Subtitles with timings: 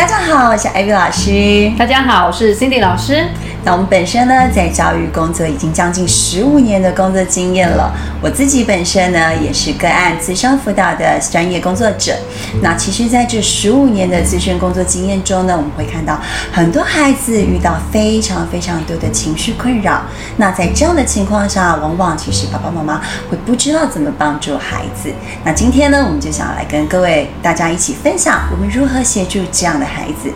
[0.00, 1.70] 大家好，我是艾薇老师。
[1.78, 3.22] 大家好，我是 Cindy 老师。
[3.62, 7.92] 那我们本身呢，在教育工作已经将近十五年的工作经验了。
[8.22, 12.14] 我自己本身呢，也是个案资深辅导的专业工作者。
[12.62, 16.18] 那其实，在这十五年的资深工作经验中呢，我们会看到
[16.50, 20.02] 很多孩子遇到非常非常多的情绪困扰。
[20.38, 25.12] 那在这样的情况下，往往其实爸爸妈妈会不知道怎么帮助孩子。
[25.44, 30.32] 那今天呢，我们就想来跟各位大家一起分享，我们如何协助这样的孩子。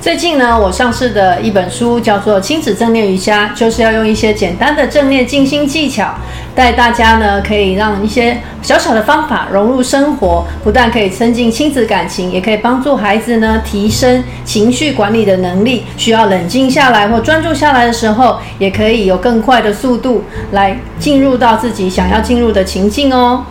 [0.00, 6.14] 最近呢，我上市的一本书叫做《亲子正念瑜伽》，就是要用一些简单的正念静心技巧，
[6.54, 15.84] 带大家呢可以让一些小小的方法融入生活，不但可以增进亲子感情，也可以帮助孩子呢提升情绪管理的能力。
[15.96, 20.22] 需要冷静下来或专注下来的时候，也可以有更快的速度
[20.52, 23.44] 来进入到自己想要进入的情境哦。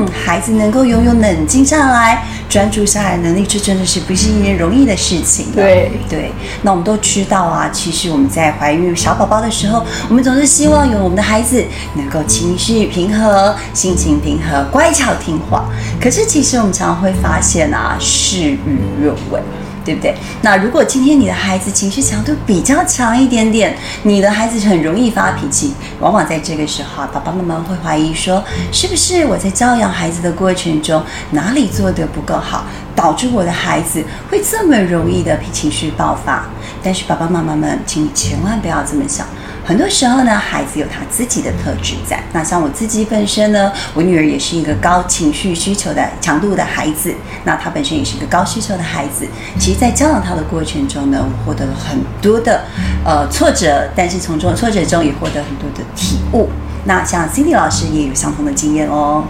[0.00, 5.46] 嗯，孩子能够拥有冷静下来、专注下来能力，这真的是不是一件容易的事情。
[5.54, 6.32] 对对，
[6.62, 11.62] 那我们都知道啊，其实我们在怀孕小宝宝的时候，我们总是希望有我们的孩子
[11.94, 15.66] 能够情绪平和、心情平和、乖巧听话。
[16.00, 19.40] 可是其实我们常常会发现啊，事与愿违。
[19.84, 20.14] 对不对？
[20.42, 32.64] 那如果今天你的孩子情绪强度比较强一点点，你的孩子很容易发脾气，往往在这个时候，爸爸妈妈会怀疑说，是不是我在教养孩子的过程中哪里做得不够好，
[32.94, 36.46] 导致我的孩子会这么容易的情绪爆发？
[36.82, 39.26] 但是爸爸妈妈们，请你千万不要这么想。
[39.70, 42.20] 很多时候呢，孩子有他自己的特质在。
[42.32, 47.14] 那像我自己本身呢，我女儿也是一个高情绪需求的强度的孩子。
[47.44, 49.28] 那她本身也是一个高需求的孩子。
[49.60, 52.64] 其实，在教导她的过程中呢，我获得了很多的
[53.04, 56.48] 呃挫折，但是从中挫折中也获得很多的体悟。
[56.86, 59.22] 那像 Cindy 老师也有相同的经验哦。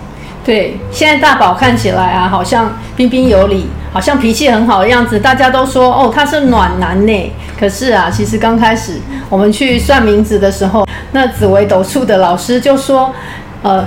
[0.42, 5.20] 对，现在大宝看起来啊，好像彬彬有礼，好像脾气很好的样子。
[5.20, 7.32] 大家都说哦，他是暖男呢。
[7.60, 13.12] 可是啊，其实刚开始我们去算名字的时候，那紫微斗数的老师就说，
[13.62, 13.86] 呃，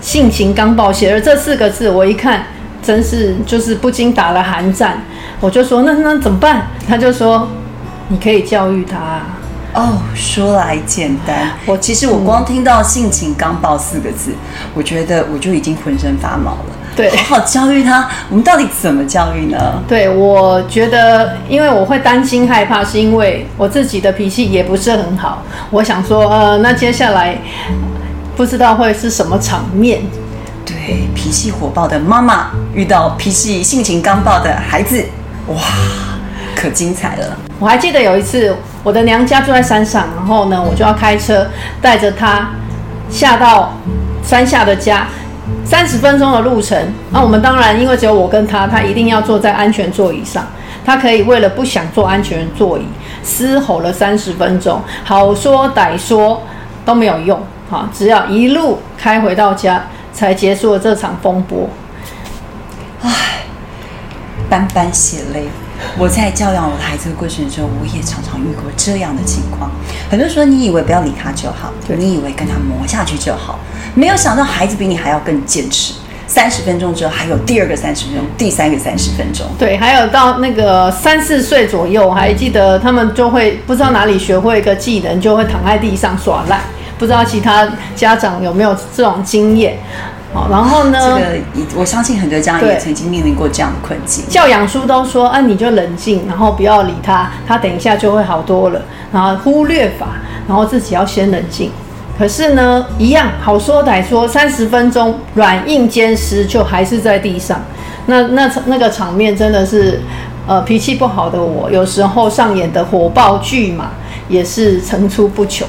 [0.00, 2.46] 性情刚暴，写了这四个字，我一看，
[2.80, 5.02] 真是就是不禁打了寒战。
[5.40, 6.68] 我就说，那那怎么办？
[6.88, 7.48] 他就说，
[8.06, 9.22] 你可以教育他。
[9.72, 14.32] 哦，说来简单，我其实我光听到“性情刚暴”四个字，
[14.74, 16.79] 我觉得我就已经浑身发毛了。
[17.00, 19.82] 对，好好教育他，我们到底怎么教育呢？
[19.88, 25.42] 对，我觉得，因为我会担心害怕，是因为我自己的脾气也不是很好。
[25.70, 27.38] 我想说，呃，那接下来
[28.36, 30.02] 不知道会是什么场面。
[30.66, 35.02] 对，脾气火爆的妈妈遇到脾气性情刚暴的孩子，
[35.46, 35.56] 哇，
[36.54, 37.36] 可精彩了。
[37.58, 38.54] 我还记得有一次。
[38.82, 41.46] 我的娘家住在山上，然后呢，我就要开车
[41.82, 42.48] 带着他
[43.10, 43.74] 下到
[44.24, 45.06] 山下的家，
[45.64, 46.92] 三十分钟的路程。
[47.10, 50.46] 那我们当然因为只有我跟他，他一定要坐在安全座椅上。
[50.84, 52.82] 他可以为了不想坐安全座椅，
[53.22, 56.42] 嘶吼了三十分钟，好说歹说
[56.84, 57.38] 都没有用。
[57.70, 61.68] 啊，只要一路开回到家，才结束了这场风波。
[63.02, 63.10] 唉，
[64.48, 65.44] 斑斑血泪。
[65.98, 69.70] 我在教养我的孩子的过程中，我也常常遇过这样的情况。
[70.10, 73.58] 很多时候，你以为不要理他就好，就你以为跟他磨下去就好，
[73.94, 75.94] 没有想到孩子比你还要更坚持。
[76.26, 79.44] 三十分钟之后，还有第二个三十分钟，第三个三十分钟。
[79.58, 86.60] 对，还有到那个三四岁左右，还记得他们就会不知道哪里学会一个技能，就会躺在地上耍赖。
[86.98, 87.66] 不知道其他
[87.96, 89.78] 家长有没有这种经验？
[90.32, 91.18] 好，然后呢？
[91.54, 94.24] 这个，我相信很多家长也曾经面临过这样的困境。
[94.28, 98.80] 教养书都说，啊，你就冷静，然后不要理他，他等一下就会好多了。
[99.12, 100.06] 然后忽略法，
[100.46, 101.72] 然后自己要先冷静。
[102.16, 107.60] 可是呢，一样好说歹说，三十分钟软硬兼施，就还是在地上。
[108.06, 110.00] 那那那个场面真的是，
[110.46, 113.90] 呃，脾气不好的我，有时候上演的火爆剧嘛，
[114.28, 115.66] 也是层出不穷。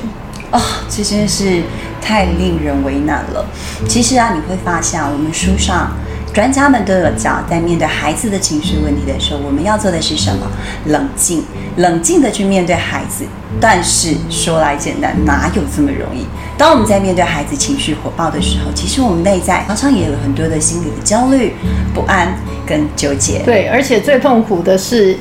[0.51, 1.63] 啊，这真是
[2.01, 3.45] 太令人为难了。
[3.87, 5.91] 其实啊，你会发现，我们书上
[6.33, 10.47] 专家们都有讲，在面对孩子的情绪问题的时候，我们要做的是什么？
[10.87, 11.43] 冷静，
[11.77, 13.25] 冷静的去面对孩子。
[13.59, 16.25] 但是说来简单，哪有这么容易？
[16.57, 21.53] 当我们在面对孩子情绪火爆的时候，其实我们内在常常也有很多的心理的焦虑、
[21.93, 22.35] 不安
[22.65, 23.39] 跟纠结。
[23.39, 25.17] 对，而且最痛苦的是。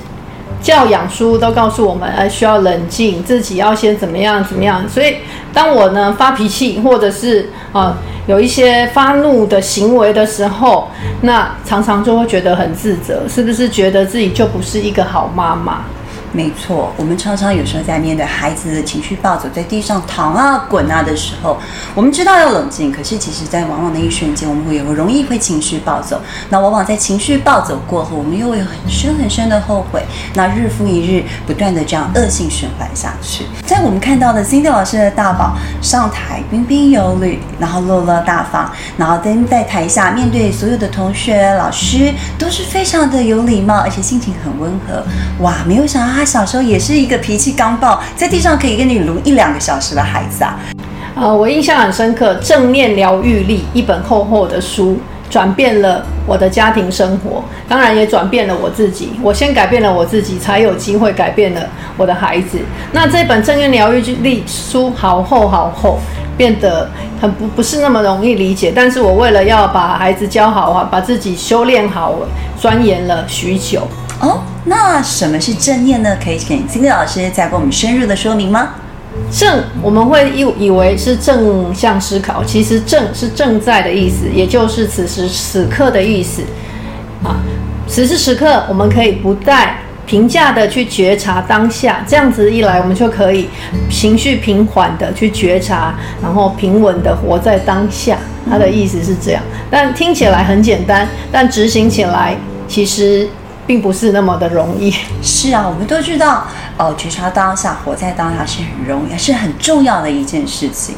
[0.63, 4.87] 教养书都告诉我们，呃，需要冷静，自己要先怎么样怎么样。
[4.89, 5.17] 所以，
[5.53, 7.97] 当我呢发脾气，或者是啊
[8.27, 10.89] 有一些发怒的行为的时候，
[11.23, 15.85] 那常常就会觉得很自责，是不是觉得自己就不是一个好妈妈？
[16.33, 21.59] 没错，我们常常有时候在面对孩子的情绪暴走，在地上躺啊滚啊的时候，
[21.95, 26.21] 我们知道要冷静，可是其实在往往的一瞬间，我们会有容易会情绪暴走。
[26.49, 30.05] 那往往在情绪暴走过后，我们又会有很深很深的后悔。
[30.35, 33.45] 那日复一日，不断的这样恶性循环下去。
[33.67, 45.03] 在我们看到的 Cindy 老师的大宝上台彬彬有礼，然后落落大方，然后在在台下面对所有的同学、老师都是非常的有礼貌，而且心情很温和。
[45.41, 50.55] 哇，没有想到他小时候也是一个脾气刚暴，在地上可以跟你撸一两个小时的孩子啊。
[51.17, 54.99] 呃，我印象很深刻，《正念疗愈力》一本厚厚的书，
[55.31, 59.13] 转变了我的家庭生活，当然也转变了我自己。
[59.23, 61.63] 我先改变了我自己，才有机会改变了
[61.97, 62.59] 我的孩子。
[62.93, 65.99] 那这本《正念疗愈力》书好厚好厚，
[66.41, 66.89] 变得
[67.21, 68.73] 很不不是那么容易理解。
[68.75, 72.15] 但是我为了要把孩子教好啊，把自己修炼好，
[72.59, 73.87] 钻研了许久。
[74.21, 76.17] 哦，那什么是正念呢？
[76.25, 78.71] 可以请 Cindy 老师再给我们深入的说明吗？
[79.31, 86.43] 正我们会以以为是正向思考，其实正是正在的意思，也就是此时此刻的意思
[87.23, 87.37] 啊。
[87.87, 89.77] 此时此刻，我们可以不带
[90.11, 93.49] 评价的去觉察当下，这样子一来，我们就可以
[93.89, 98.19] 情绪平缓的去觉察，然后平稳的活在当下。
[98.51, 102.37] 他的意思是这样，但听起来很简单，但执行起来
[102.67, 103.29] 其实。
[103.67, 104.93] 并不是那么的容易。
[105.23, 106.45] 是啊，我们都知道，
[106.77, 110.97] 哦，觉察当下，活在当下是很容易，是很重要的一件事情。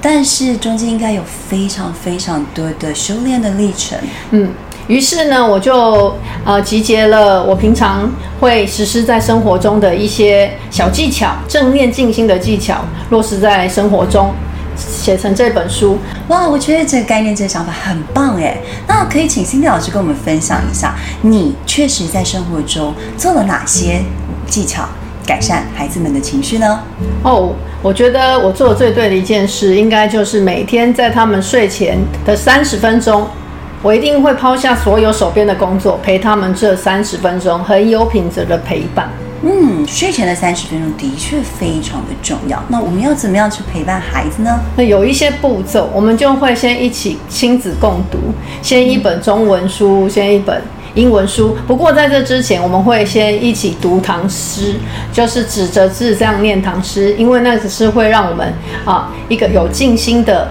[0.00, 3.96] 但是中间应该有非常非常多的修炼的历程。
[4.32, 4.50] 嗯，
[4.88, 6.12] 于是呢，我就
[6.44, 14.34] 呃集结了我平常会实施在生活中的一些小技巧，正念静心的技巧，落实在生活中。
[14.76, 15.98] 写成这本书
[16.28, 16.48] 哇！
[16.48, 18.56] 我觉得这个概念、这个想法很棒哎。
[18.86, 24.00] 那可以请 Cindy 老师跟我们分享一下，你确实在生活中做了哪些
[24.46, 24.88] 技巧
[25.26, 26.80] 改善孩子们的情绪呢？
[27.24, 27.52] 哦，
[27.82, 33.26] 我觉得我做的最对的一件事，应该就是每天在他们睡前的三十分钟，
[33.82, 39.08] 我一定会抛下所有手边的工作，陪他们这三十分钟，很有品质的陪伴。
[39.42, 42.60] 嗯，睡前的三十分钟的确非常的重要。
[42.66, 44.58] 那我们要怎么样去陪伴孩子呢？
[44.76, 48.18] 那有一些步骤，我们就会先一起亲子共读，
[48.62, 50.60] 先一本中文书，先一本
[50.94, 51.56] 英文书。
[51.68, 54.74] 不过在这之前，我们会先一起读唐诗，
[55.12, 58.52] 就是指着字这样念唐诗，因为那只是会让我们
[58.84, 60.48] 啊一个有静心的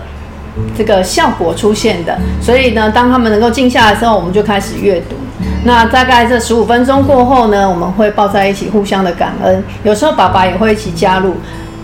[0.77, 2.17] 这个效果出现的。
[2.41, 5.15] 所以呢，当他们能够静下来之后，我们就开始阅读。
[5.63, 9.63] 那大概这十五分钟过后呢，我们会抱在一起，互相的感恩。
[9.83, 11.35] 有时候爸爸也会一起加入，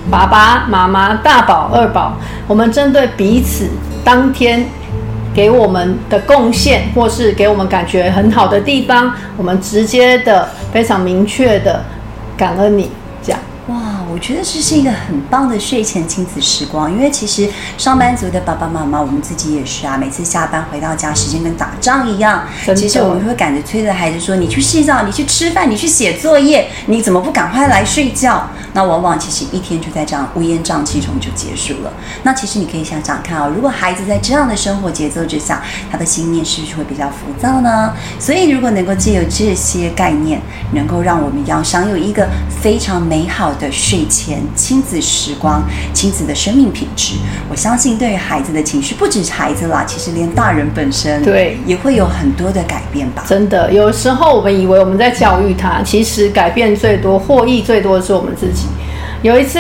[0.09, 2.17] 爸爸妈妈、大宝、二宝，
[2.47, 3.67] 我们针对彼此
[4.03, 4.65] 当天
[5.33, 11.83] 给我们的贡献，或是给我们感觉很好的地方，我们直接的、非常明确的
[12.37, 12.89] 感恩你，
[14.13, 17.50] 我觉得这是一个很棒的睡前亲子时光，因为其实
[17.80, 19.98] 上班族的爸爸妈妈，我们自己也是啊。
[19.98, 22.48] 每次下班回到家，时间跟打仗一样。
[22.75, 31.93] 其实我们会赶着催着孩子说：“你去洗澡，你去吃饭，你去写作业，你怎么不赶快来睡觉？”那往往其实一天就在这样乌烟瘴气中就结束了。
[32.23, 35.61] 那其实你可以想想看啊，如果孩子在这样的生活节奏之下，
[35.91, 37.93] 他的心念是不是会比较浮躁呢？
[38.19, 40.41] 所以如果能够借由这些概念，
[40.73, 42.27] 能够让我们要享有一个
[42.61, 47.15] 非常美好的睡前亲子时光、亲子的生命品质，
[47.49, 53.23] 我相信对于孩子的情绪，不止孩子啦，其实连大人本身对也会有很多的改变吧。
[53.27, 58.62] 真的，有时候我们以为我们在教育他，其实改变最多、获益最多的是我们自己。
[59.24, 59.60] 有一次，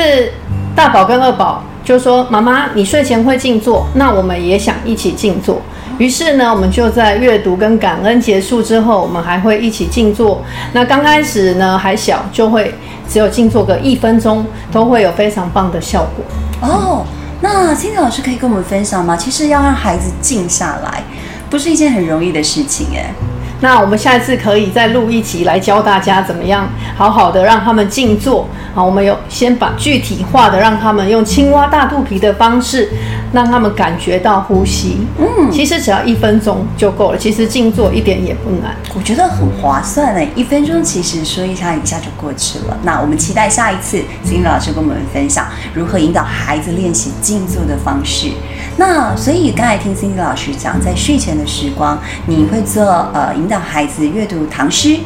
[0.75, 5.61] 大宝跟二宝就说：“妈妈，你睡前会静坐，那我们也想一起静坐。”
[5.97, 10.43] 于是呢，我们就在阅读跟感恩结束之后，我们还会一起静坐。
[10.73, 12.75] 那刚开始呢还小，就会
[13.07, 16.67] 只有静坐个一分钟，都会有非常棒的效果。
[16.67, 17.05] 哦，
[17.39, 19.15] 那青青老师可以跟我们分享吗？
[19.15, 21.01] 其实要让孩子静下来，
[21.49, 23.13] 不是一件很容易的事情，哎。
[23.63, 26.67] 那我们下一次可以再录一集来教大家怎么样
[26.97, 28.45] 好好的让他们静坐。
[28.75, 32.89] 好，我们有先把具体化的让他们用青蛙大肚皮的方式，
[33.31, 35.07] 让他们感觉到呼吸。
[35.17, 37.17] 嗯，其实只要一分钟就够了。
[37.17, 40.27] 其实静坐一点也不难，我觉得很划算嘞。
[40.35, 42.77] 一分钟其实说一下一下就过去了。
[42.83, 48.27] 那我们期待下一次金老师跟我们分享如何引导孩子练习静坐的方式。
[48.77, 54.97] 那所以刚才听 Cindy 老师讲，在睡前的时光，你会做呃引导孩子阅读唐诗，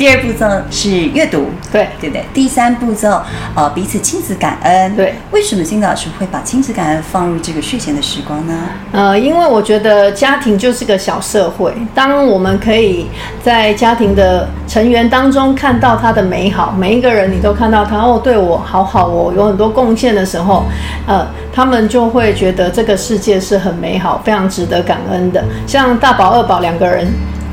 [0.00, 2.24] 第二步骤是阅读，对对不对？
[2.32, 3.20] 第三步骤，
[3.54, 4.96] 呃，彼此亲子感恩。
[4.96, 8.54] 对，为什么金老师会把亲子感恩放入这个睡前的时光呢？
[8.92, 13.08] 呃，因为我觉得家庭就是个小社会，当我们可以
[13.44, 20.64] 在家庭的成员当中看到他的美好，每一个人你都看到他哦，对我好好哦，有很多贡献的时候，
[21.06, 25.44] 呃，他们就会觉得这个世界是很美好，非常值得感恩的。
[25.66, 27.06] 像大宝、二宝两个人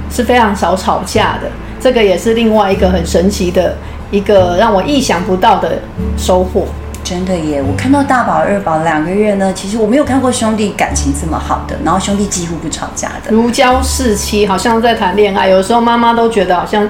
[0.10, 3.76] 是非常少吵架的，这个也是另外一个很神奇的
[4.12, 5.80] 一个让我意想不到的
[6.18, 6.66] 收获。
[7.04, 7.64] 真的耶！
[7.66, 15.48] 我看到大宝、二宝两个月呢，其实我没有看过兄弟感情这么好的，然后兄弟几乎不吵架的，如胶似漆，好像在谈恋爱。
[15.48, 16.86] 有时候妈妈都觉得好像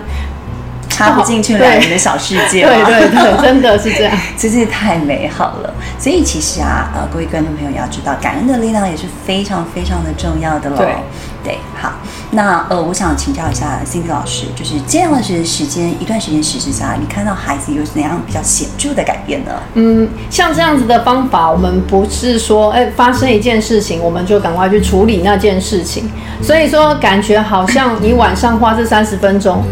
[0.98, 2.66] 插不进去两人的小世界。
[2.66, 5.74] 对对对， 真的是这样，真是太美好了。
[6.00, 10.78] 所以其实啊，呃，各位观众朋友要知道，感恩的力量也是非常非常的重要的喽。
[10.78, 10.96] 对
[11.44, 11.94] 对，好，
[12.32, 19.52] 那呃，我想请教一下 Cindy 老师，就是这样的时时间一段时间实施下来，你看到孩子有怎样比较显著的改变呢？
[19.76, 26.10] 嗯，像这样子的方法，我们不是说，哎、发生一件事情，我们就赶快去处理那件事情。
[26.42, 29.64] 所以说，感觉好像你晚上花这三十分钟，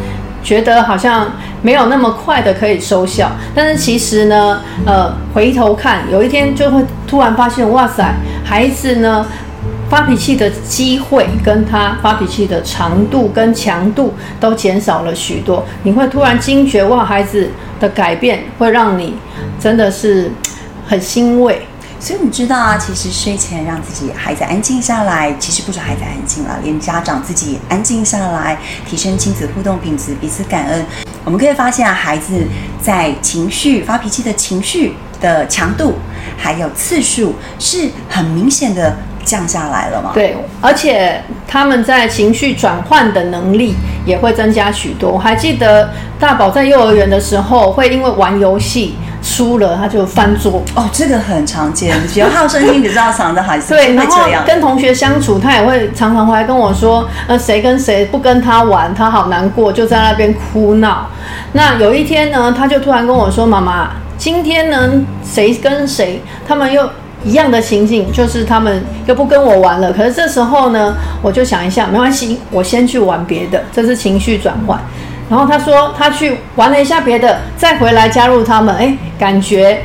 [0.45, 1.29] 觉得好像
[1.61, 8.13] 没有那么快的可以收效，但是其实呢，呃，回头看，有一天就会突然发现，哇塞，
[8.45, 9.25] 孩子呢。
[9.87, 19.13] 发脾气的机会跟他发脾气的长度跟强度都减少了许多，你会突然惊觉哇，孩子的改变会让你
[19.59, 20.31] 真的是
[20.87, 21.61] 很欣慰。
[22.05, 30.85] 所以我们知道啊，其实睡前让自己孩子安静下来，其实不止孩子安静了，连家长自己安静下来，提升亲子互动品质，彼此感恩。
[31.23, 32.45] 我们可以发现啊，孩子
[32.79, 35.95] 在情绪发脾气的情绪的强度
[36.37, 40.11] 还有次数是很明显的降下来了嘛？
[40.13, 43.73] 对，而且他们在情绪转换的能力
[44.05, 45.09] 也会增加许多。
[45.09, 48.93] 我还记得大宝在幼儿园的时候，会因为玩游戏
[49.25, 50.63] 输了，他就翻桌。
[50.75, 54.43] 哦，这个很常见，比较好胜心比较强的孩子对，会然后这样。
[54.45, 61.07] 跟同学相处，他也会常常回来跟我说，呃，谁跟谁不跟他玩，他好难过，就在那边哭闹。
[61.53, 64.91] 那有一天呢，他就突然跟我说：“妈妈，今天呢，
[65.23, 66.87] 谁跟谁，他们又
[67.23, 69.91] 一样的情景，就是他们又不跟我玩了。
[69.91, 74.79] 可是这时候呢，我就想一下，没关系，我先去玩别的，这是情绪转换。
[75.29, 79.81] 然后他说他去玩了一下别的，再回来加入他们，哎，感觉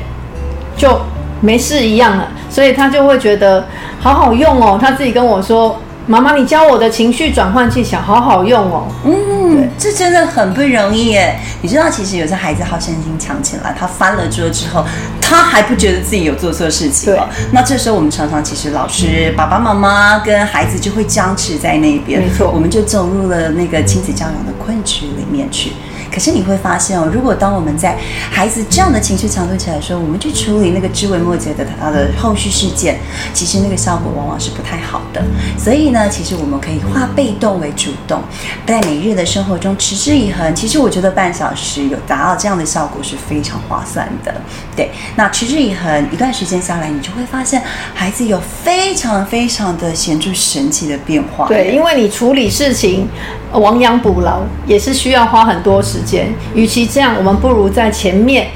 [0.77, 1.01] 就
[1.41, 3.67] 没事一样了，所以他就会觉得
[4.01, 4.79] 好好用哦。
[4.81, 5.81] 他自己跟我说
[6.11, 11.39] ：“妈妈，你教我的情绪转换技巧好好用哦。”嗯，这真的很不容易耶。
[11.63, 14.85] 你知道，其实有些孩子好胜心强起来，他翻了桌之后，
[15.21, 17.31] 他还不觉得自己有做错事情了。
[17.53, 25.71] 那这时候我们常常其实老师、爸爸妈妈跟孩子就会僵持在那边，没错我们就走入了那个亲子教养的困局里面去。
[26.13, 27.97] 可是你会发现哦，如果当我们在
[28.31, 32.99] 孩子这样的情绪强度起来的时候，我们去处理那个枝微末节的他的后续事件，
[33.33, 35.23] 其实那个效果往往是不太好的。
[35.59, 38.21] 所以呢，其实我们可以化被动为主动，
[38.67, 40.55] 在每日的生活中持之以恒。
[40.55, 44.35] 其实我觉得半小时有达到这样的效果是非常划算的。
[44.77, 47.63] 对，那持之以恒一段时间下来，你就会发现
[47.95, 51.47] 孩子有非常非常的显著神奇的变化。
[51.47, 53.09] 对，因为你处理事情
[53.53, 56.33] 亡羊补牢也是需要花很多时间。
[56.55, 58.49] 与其这样，我们不如在前面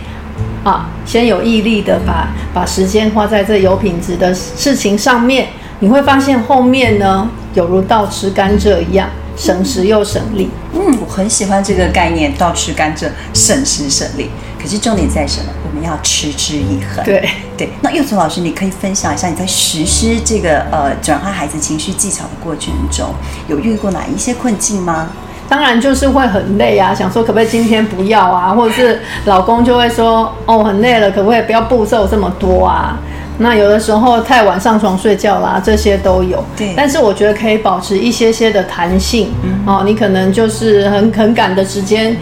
[0.63, 5.49] 啊，先有毅力的把把时间花在这有品质的事情上面。
[5.81, 10.49] 你会发现后面呢，有如倒吃甘蔗一样，省时又省力。
[10.73, 14.31] 嗯，我很喜欢这个概念，倒吃甘蔗，省时省力。
[14.59, 15.49] 可是重点在什么？
[15.69, 17.05] 我们要持之以恒。
[17.05, 17.69] 对对。
[17.83, 23.13] 那幼聪老师，你可以分享一下你在实施这个呃转化孩子情绪技巧的过程中，
[23.49, 25.11] 有遇过哪一些困境吗？
[25.49, 32.99] 当然就是会很累啊，想说可不可以今天不要啊，或者是老公就会说哦很累了，可不可以不要步骤这么多啊？
[33.37, 36.43] 那有的时候太晚上床睡觉啦，这些都有。
[36.57, 39.33] 对但是我觉得可以保持一些些的弹性、
[39.67, 42.17] 哦，你可能就是很很赶的时间，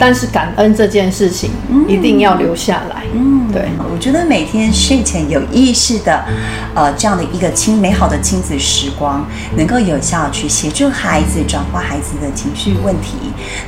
[0.00, 1.50] 但是感恩这件事情、
[1.86, 3.02] 一定要留下来。
[3.12, 6.24] 嗯，对，我觉得每天睡前有意识的，
[6.74, 9.26] 呃，这样的一个亲美好的亲子时光，
[9.56, 13.18] 能够有效去协助孩子转化孩子的情绪问题。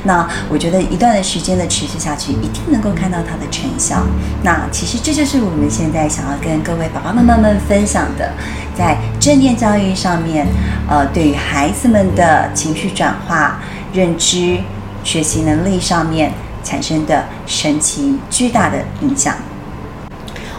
[0.03, 4.03] 那我觉得一段的时间的持续下去，一定能够看到它的成效。
[4.41, 8.31] 那其实这就是我们现在想要跟各位爸爸妈妈们分享的，
[8.75, 10.47] 在正念教育上面，
[10.89, 13.59] 呃，对于孩子们的情绪转化、
[13.93, 14.57] 认知、
[15.03, 16.31] 学习能力上面
[16.63, 19.35] 产生的神奇巨大的影响。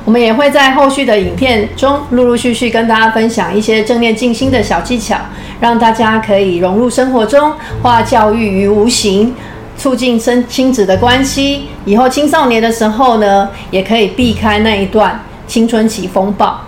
[0.05, 5.17] 我们也会在后续的影片中陆陆续续跟大家分享一些正念静心的小技巧，
[5.61, 9.35] 让大家可以融入生活中，化教育于无形。
[9.77, 16.61] 促进生亲子的关系，以后青少年的时候呢，也可以避开那一段青春期风暴。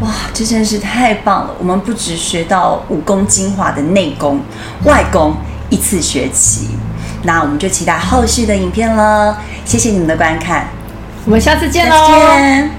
[0.00, 1.54] 哇，这真是太棒了！
[1.58, 4.40] 我们不只学到武功精华的内功、
[4.84, 5.34] 外功，
[5.70, 6.68] 一次学期。
[7.22, 9.38] 那我们就期待后续的影片了。
[9.64, 10.68] 谢谢你们的观看，
[11.24, 12.40] 我们下次见喽再！
[12.40, 12.77] 见。